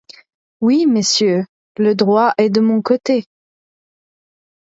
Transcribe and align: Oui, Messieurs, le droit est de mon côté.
Oui, 0.61 0.87
Messieurs, 0.87 1.45
le 1.77 1.93
droit 1.93 2.33
est 2.39 2.49
de 2.49 2.59
mon 2.59 2.81
côté. 2.81 3.23